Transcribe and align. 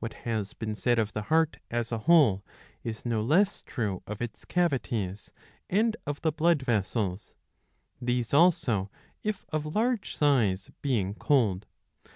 What 0.00 0.14
has 0.26 0.54
been 0.54 0.74
said 0.74 0.98
of 0.98 1.12
the 1.12 1.22
heart 1.30 1.58
as 1.70 1.92
a 1.92 1.98
whole 1.98 2.44
is 2.82 3.06
no 3.06 3.22
less 3.22 3.62
true 3.62 4.02
of 4.08 4.20
its 4.20 4.44
cavities 4.44 5.30
and 5.70 5.96
of 6.04 6.20
the 6.22 6.32
blood 6.32 6.62
vessels; 6.62 7.32
these 8.00 8.34
also 8.34 8.90
if 9.22 9.46
of 9.50 9.76
large 9.76 10.16
size 10.16 10.72
being 10.82 11.14
cold. 11.14 11.68